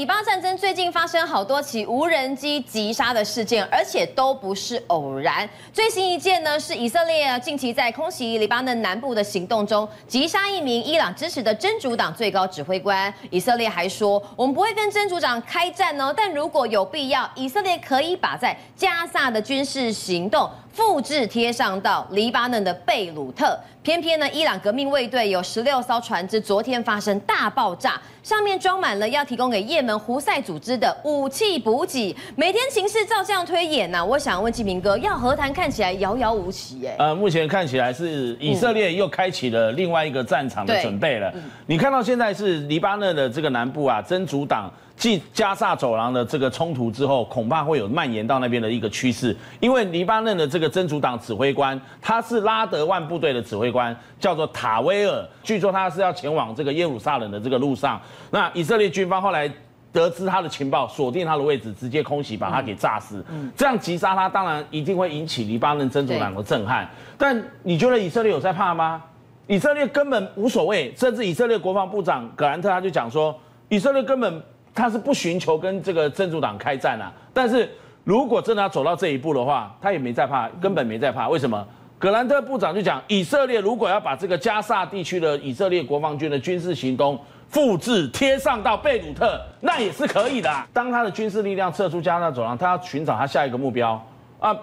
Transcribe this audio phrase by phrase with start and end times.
[0.00, 5.46] 以巴战争最近发生好多起无人机击杀的事件，而且都不是偶然。
[5.74, 13.12] 最新一件呢，是以色列近期在空袭黎巴嫩南部的行动中击杀一名伊朗支持的真主党最高指挥官。
[13.28, 23.58] 以色列还说，我们不会跟真主党开战哦，但如果有必要，以色列可以把在加萨的军事行动复制贴上到黎巴嫩的贝鲁特。
[23.82, 32.14] 偏偏呢，伊朗革命卫队有十六艘船只，昨天发生大爆炸，上面装满了要提供给也门胡塞组织的武器补给。
[32.36, 36.94] 每天情势照这样推演呐、啊，我想问纪明哥，要和谈看起来遥遥无期哎。
[36.98, 41.32] 呃，目前看起来是以色列又开启了另外一个战场的准备了。
[41.34, 44.70] 嗯、你看到现在是黎巴嫩的这个南部啊，真主党。
[44.96, 49.34] 继加萨走廊的这个冲突之后，恐怕会有蔓延到那边的一个趋势。
[49.58, 55.26] 因为黎巴嫩的这个真主党指挥官，他是拉德万部队的指挥官，叫做塔威尔。
[55.42, 58.00] 据说他是要前往这个耶路撒冷的这个路上。
[58.30, 59.50] 那以色列军方后来
[59.92, 63.24] 得知他的情报，锁定他的位置，直接空袭把他给炸死。
[63.30, 66.88] 嗯，这样击杀他，当然一定会引起黎巴嫩真主党的震撼。
[67.16, 69.02] 但你觉得以色列有在怕吗？
[69.46, 74.42] 以色列根本无所谓，甚至以色列国防部长格兰特他就讲说，以色列根本。
[74.72, 77.68] 他是不寻求跟这个真主党开战啊，但是
[78.04, 81.28] 如果真的要走到这一步的话，他也没在怕，根本没在怕。
[81.28, 81.66] 为什么？
[81.98, 90.50] 格兰特部长就讲，以色列如果要把这个加萨地区的以色列国防军的军事行动复制贴上到贝鲁特，那也是可以的。
[90.72, 94.02] 当他的军事力量撤出加萨走廊，他要寻找他下一个目标
[94.38, 94.56] 啊，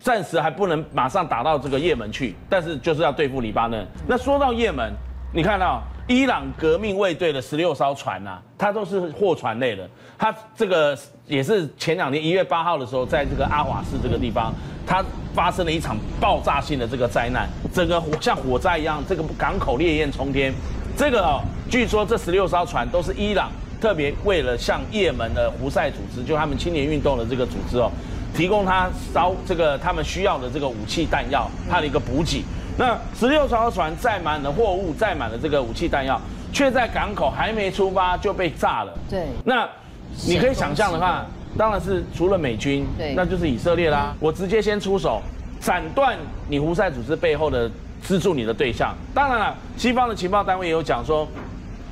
[0.00, 3.86] 暂时还不能马上打到这个也门去，但是就是要对付黎巴嫩。
[4.08, 4.92] 那说到也门，
[5.32, 5.80] 你看到？
[6.06, 9.88] 伊朗革命卫队的十六艘船呐、啊，它都是货船类的。
[10.18, 14.52] 它这个也是前两年一月八号的时候，在这个阿瓦斯这个地方，
[14.86, 20.52] 它发生了一场爆炸性的这个灾难，整个像火灾一样，这个港口烈焰冲天。
[20.96, 27.90] 这个哦，据说这十六艘船都是伊朗特别为了向也门的胡塞组织，就他们青年运动的这个组织哦，
[28.40, 32.42] 提供他烧这个他们需要的这个武器弹药，它的一个补给。
[32.78, 36.18] 那十六艘船载满了货物，载满了这个武器弹药，
[36.50, 38.98] 却在港口还没出发就被炸了。
[39.10, 39.68] 对，那
[40.26, 41.26] 你可以想象的话，
[41.58, 44.14] 当然是除了美军，对，那就是以色列啦。
[44.18, 45.20] 我直接先出手，
[45.60, 46.16] 斩断
[46.48, 48.96] 你胡塞组织背后的资助你的对象。
[49.14, 51.28] 当然了，西方的情报单位也有讲说，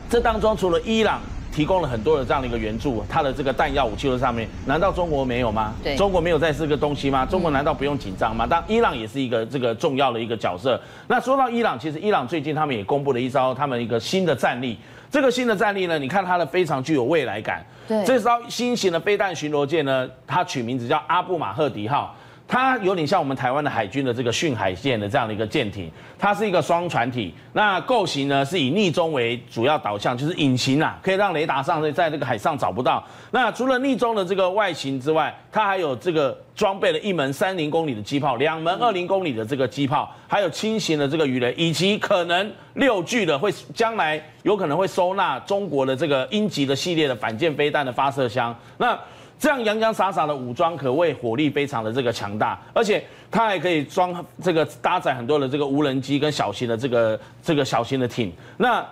[0.09, 1.21] 这当中除了伊朗。
[1.59, 5.75] 提供了很多的这样的一个援助，它的这个弹药武器的上面，难道中国没有吗？
[5.83, 7.27] 对，中国没有在这个东西吗？
[7.27, 8.47] 中国难道不用紧张吗？
[8.47, 10.81] 当伊朗也是一个这个重要的一个角色。
[11.09, 14.79] 那说到伊朗，其实伊朗最近他们也公布了一招他们一个新的战力。
[15.11, 17.67] 这个新的战力呢，你看它的非常具有未来感。
[17.89, 22.15] 对，这艘新型的飞弹巡逻舰呢，它取名字叫阿布马赫迪号。
[22.49, 27.33] 它有点像我们台湾的海军的这个训海舰的这样的一个舰艇，它是一个双船体。
[27.53, 33.05] 那构型呢是以匿踪为主要导向，就是隐形啊，可以让雷达上在这个海上找不到。
[33.33, 48.57] 那除了匿踪的这个外形之外，它还有这个装备了一门三零公里的机炮，两门二零公里的这个机炮，还有轻型的这个鱼雷，以及可能六具的会将来有可能会收纳中国的这个鹰击的系列的反舰飞弹的发射箱。
[48.79, 48.99] 那
[49.39, 54.13] 这样洋洋洒洒的武装，可谓火力非常的这个强大，而且它还可以装
[54.43, 58.33] 这个搭载很多的这个无人机跟小型的这个这个小型的艇。
[58.57, 58.85] 那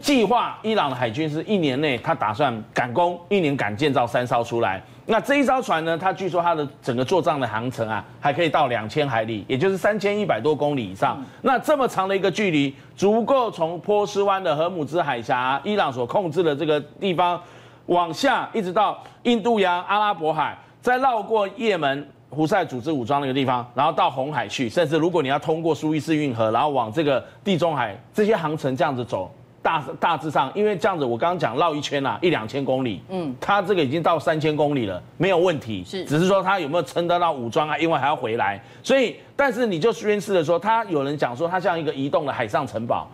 [0.00, 4.82] 计划伊朗的海军是一年内，他打算赶工，一年赶建造三艘出来。
[5.06, 11.22] 那这一艘船呢，它据说它的整个作战的航程啊，还可以到两千海里，也就是三千一百多公里以上。
[11.42, 17.40] 那这么长的一个距离，足够从波斯湾的荷姆兹海峡，伊朗所控制的这个地方。
[17.90, 29.28] 往下一直到印度洋、阿拉伯海，再绕过也门胡塞组织武装那个地方，然后到红海去，甚至如果你要通过苏伊士运河，然后往这个地中海，这些航程这样子走，
[29.60, 37.76] 大大致上，因为这样子我刚刚讲绕一圈啊，一两千公里，嗯，它这个已经到三千公里了，没有问题，是，只是说它有没有撑得到武装啊？
[37.76, 43.08] 因为还要回来，所以，但是你就宣示的说，它有人讲说它像一个移动的海上城堡。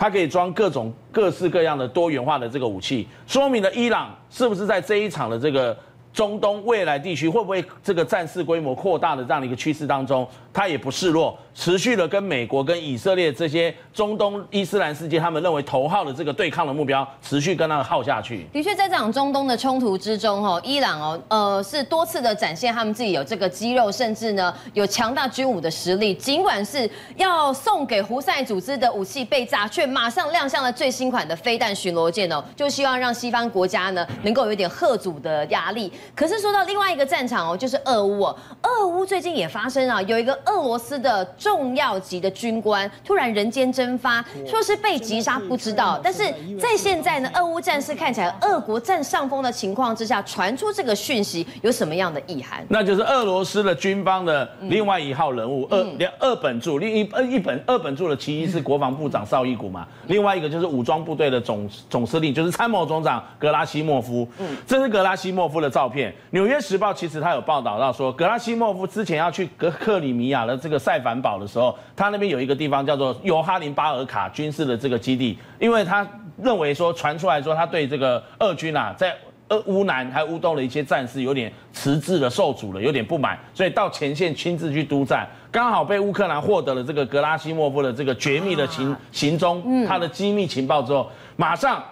[0.00, 5.76] 它可以装各种各式各样的多元化的这个武器，说明了伊朗是不是在这一场的这个。
[6.12, 18.44] 中东未来地区会不会这个战事规模扩大的这样的一个趋势当中，他也不示弱，持续的跟美国、跟以色列这些中东伊斯兰世界他们认为头号的这个对抗的目标，持续跟他们耗下去。
[18.52, 26.12] 的确，在这场中东的冲突之中，哦，伊朗哦，呃，是多次的展现他们自己有这个肌肉，甚至呢有强大军武的实力。
[26.14, 35.92] 尽管是要送给胡塞组织的武器被炸，却马上亮相了最新款的飞弹巡逻舰哦，就希望让西方国家呢能够有一点吓阻的压力。
[36.14, 46.00] 可是说到另外一个战场哦，就是俄乌哦，俄乌最近也发生啊，有一个俄罗斯的重要级的军官突然人间蒸发，说是被击杀，不知道。
[46.02, 46.22] 但是
[46.58, 52.64] 在现在呢，俄乌战事看起来俄国占上风的情况之下，传出这个讯息有什么样的意涵？
[52.68, 64.26] 那就是俄罗斯的军方的另外一号人物，二两二本柱，另一呃一本二本柱的其一是国防部长绍伊古嘛，另外一个就是武装部队的总总司令，就是参谋总长格拉西莫夫。
[64.38, 66.14] 嗯，这是格拉西莫夫的照片。
[66.30, 76.08] 纽约时报其实他有报道到说，格拉西莫夫之前要去格克里米亚的这个塞凡堡的时候，他那边有一个地方叫做尤哈林巴尔卡军事的这个基地，因为他
[76.40, 79.14] 认为说传出来说他对这个俄军啊在。
[79.50, 91.82] 呃，乌南还乌东的一些战士有点迟滞了、受阻了，有点不满，所以到前线亲自去督战，刚好被乌克兰获得了这个格拉西莫夫的这个绝密的行行踪，他的机密情报之后，马上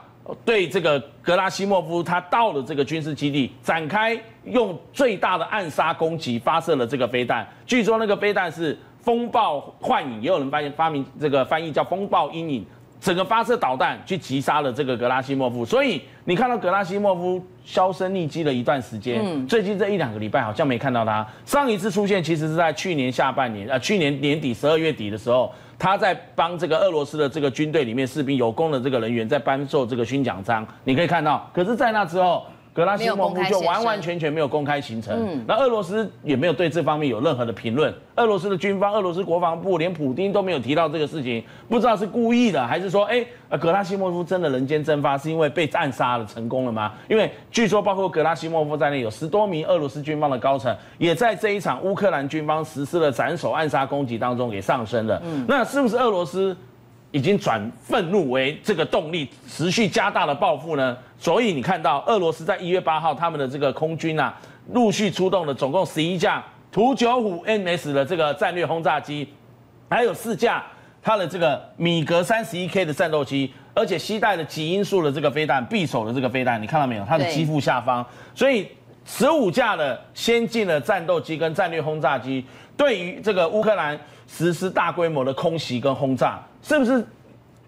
[0.44, 7.46] 对这个格拉西莫夫他到了这个军事基地，展开用最大的暗杀攻击，发射了这个飞弹。
[7.66, 12.66] 据说那个飞弹是风暴幻影，也有人发现发明这个翻译叫风暴阴影。
[13.00, 21.26] 整个发射导弹去击杀了这个格拉西莫夫，所以你看到格拉西莫夫销声匿迹了一段时间，嗯，最近这一两个礼拜好像没看到他。
[21.44, 31.48] 上一次出现其实是在去年下半年，呃，去年年底十二月底的时候，他在帮这个俄罗斯的这个军队里面士兵有功的这个人员在颁授这个勋奖章，你可以看到。
[31.54, 32.44] 可是，在那之后。
[32.78, 37.92] 格拉西莫夫就完完全全没有公开行程，嗯，那俄罗斯也没有对这方面有任何的评论。
[38.14, 43.26] 俄罗斯的军方、俄罗斯国防部连普京都没有提到这个事情，不知道是故意的还是说，哎，
[43.58, 46.92] 格拉西莫夫真的人间蒸发是因为被暗杀了成功了吗？
[47.08, 55.20] 因为据说包括格拉西莫夫在内有十多名俄罗斯军方的高层也在这一场乌克兰军方实施了斩首暗杀攻击当中给丧生了。
[55.24, 56.56] 嗯，那是不是俄罗斯？
[57.10, 60.96] 已经转愤怒为这个动力，持续加大了报复呢。
[61.18, 64.34] 所以你看到俄罗斯在一月八号，他们的这个空军啊，
[64.72, 69.26] 陆续出动了总共十一架图九五 MS 的这个战略轰炸机，
[69.88, 70.62] 还有四架
[71.02, 77.04] 它的这个米格三十一 K 的战斗机，而且携带了极音速的这个飞弹，匕首的这个飞弹，你看到没有？
[77.04, 78.68] 它的机腹下方，所以
[79.06, 82.44] 十五架的先进的战斗机跟战略轰炸机，
[82.76, 86.40] 对于这个乌克兰实施大规模的空袭跟轰炸。
[86.62, 87.06] 是不是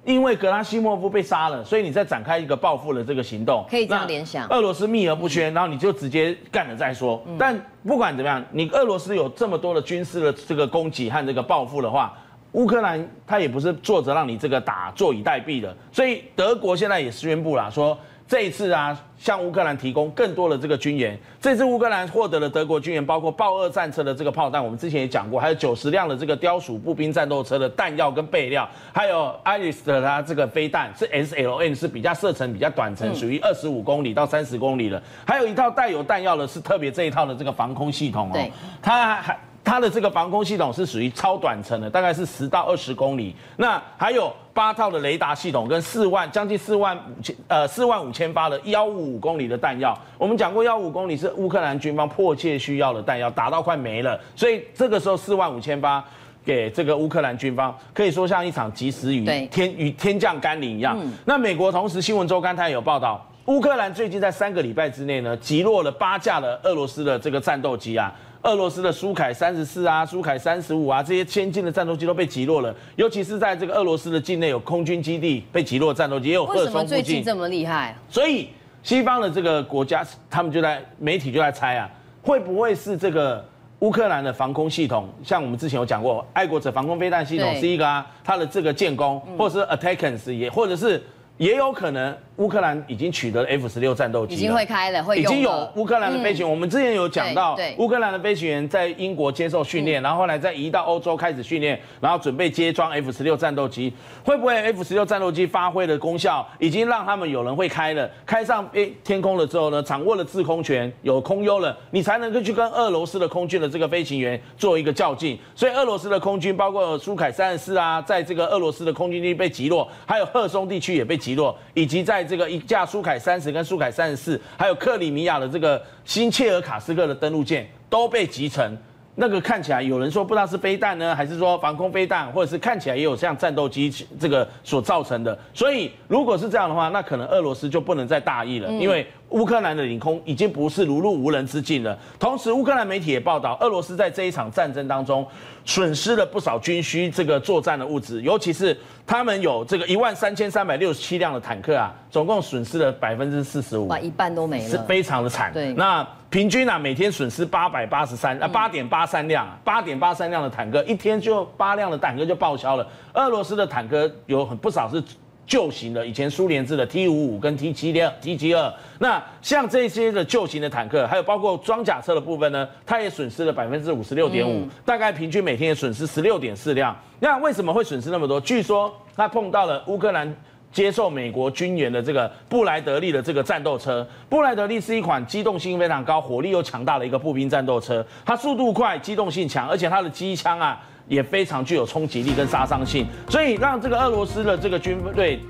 [0.04, 3.64] 因为格拉西莫夫被杀了，所以你再展开一个报复的这个行动？
[3.68, 4.48] 可以这样联想。
[4.48, 7.22] 俄罗斯秘而不宣，然后你就直接干了再说。
[7.38, 12.16] 但不管怎么样，你俄罗斯有这么多的军事的这个攻击和这个报复的话，
[12.52, 15.76] 乌克兰他也不是坐着让你这个打，坐以待毙的。
[15.92, 17.96] 所以德国现在也宣布了说。
[18.30, 21.18] 这一次啊，向乌克兰提供更多的这个军援。
[21.40, 35.02] 这次乌克兰获得了德国军援，包括豹二战车的这个炮弹，我们之前也讲过，还有九十辆的这个雕鼠步兵战斗车的弹药跟备料，还有 Iris 的它这个飞弹是 SLN，是比较射程比较短程，属于二十五公里到三十公里的。
[35.26, 39.36] 还有一套带有弹药的，是特别这一套的这个防空系统哦，对，它还。
[39.70, 43.32] 它的这个防空系统是属于超短程的，大概是十到二十公里。
[43.56, 49.96] 那还有八套的雷达系统跟四万将近四万五千呃四万五千发的幺五五公里的弹药。
[50.18, 54.18] 我们讲过幺五公里是乌克兰军方迫切需要的弹药，打到快没了。
[54.34, 56.04] 所以这个时候四万五千发
[56.44, 60.98] 给这个乌克兰军方，可以说像一场及时雨天与天降甘霖一样。
[61.24, 68.12] 那美国同时新闻周刊它也有报道，乌克兰最近在三个礼拜之内呢，击落了八架的俄罗斯的这个战斗机啊。
[68.42, 72.74] 俄罗斯的苏凯三十四啊，苏凯三十五啊，这些先进的战斗机都被击落了。
[72.96, 76.74] 尤其是在这个俄罗斯的境内有空军基地被击落的战斗机，也有赫松附近。
[76.74, 77.94] 为什么最近这么厉害？
[78.08, 78.48] 所以
[78.82, 81.90] 西方的这个国家，他们就在媒体就在猜啊，
[82.22, 83.44] 会不会是这个
[83.80, 85.06] 乌克兰的防空系统？
[85.22, 91.02] 像我们之前有讲过，爱国者防空飞弹系统是一个啊，它的这个建功，或者是 Attackers 也，或者是。
[91.40, 96.48] 也有可能乌克兰已经取得 F 十六战斗机，已经会开了，会已经有乌克兰的飞行员。
[96.48, 103.90] 嗯、我们之前有讲到，乌克兰的飞行员在英国接受训练，然后后来再移到欧洲开始训练，然后准备接装 F 十六战斗机。
[104.22, 108.10] 会不会 F 十六战斗机发挥的功效，已经让他们有人会开了？
[108.26, 115.38] 开上诶天空了之后呢，掌握了制空权，有空优了，你才能够去跟俄罗斯的空军的这个飞行员做一个较劲。
[115.54, 121.29] 所以俄罗斯的空军，包括苏凯三十四啊，在这个俄罗斯的空军地被击落，还有赫松地区也被击
[121.74, 128.76] 以及在这个一架苏凯三十跟苏凯三十四，还有克里米亚的这个新切尔卡斯克的登陆舰都被集成。
[129.20, 135.38] 那个看起来有人说不知道是飞弹呢，还是说防空飞弹，或者是看起来也有像战斗机这个所造成的。
[135.52, 141.96] 所以如果是这样的话，那可能俄罗斯就不能再大意了，因为乌克兰的领空已经不是如入无人之境了。
[142.18, 145.26] 同时，乌克兰媒体也报道，俄罗斯在这一场战争当中
[145.66, 148.74] 损失了不少军需这个作战的物资，尤其是
[149.06, 155.52] 他们有这个一万三千三百六十七辆的坦克啊，总共损失了百分之四十五，把一半都没了，是非常的惨。
[155.52, 156.06] 对，那。
[156.30, 162.86] 平均啊每天损失八百八十三啊八点八三辆，八点八三辆的坦克，一天就八辆的坦克就报销了。
[163.14, 165.02] 俄罗斯的坦克有很不少是。
[165.46, 176.96] 旧型的，以前苏联制的 T 五五跟 T 七六 T 七二，那像这些的旧型的坦克，还有包括装甲车的部分呢，它也损失了百分之五十六点五，大概平均每天也损失十六点四辆。
[177.18, 178.40] 那为什么会损失那么多？
[178.40, 180.32] 据说他碰到了乌克兰
[180.72, 184.06] 接受美国军援的这个布莱德利的这个战斗车。
[184.28, 190.80] 布莱德利是一款机动性非常高、火力又强大的一个步兵战斗车，它速度快、机动性强，而且它的机枪啊。
[191.08, 195.40] 也非常具有冲击力跟杀伤性，所以让这个俄罗斯的这个军队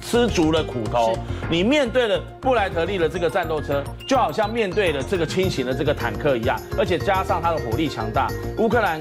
[0.00, 1.12] 吃足了苦头。
[1.50, 9.00] 你面对了布莱德利的这个战斗车，就好像面对了这个轻型的这个坦克一样，而且加上它的火力强大，乌克兰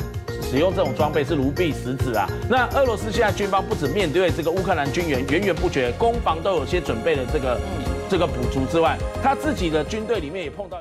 [0.49, 2.27] 使用这种装备是如臂使指啊。
[2.49, 7.59] 那俄罗斯现在军方不止面对这个乌克兰军援源源不绝，攻防都有些准备的这个
[8.09, 10.79] 这个补足之外，他自己的军队里面也碰到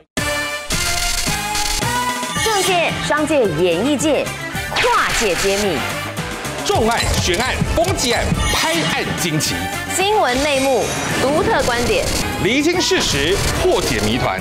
[2.45, 4.25] 政界、商界、演艺界。
[4.81, 5.77] 跨界揭秘，
[6.65, 8.23] 重案、悬案、攻击案、
[8.53, 9.55] 拍案惊奇，
[9.97, 10.85] 新闻内幕、
[11.21, 12.05] 独特观点，
[12.45, 14.41] 厘清事实，破解谜团。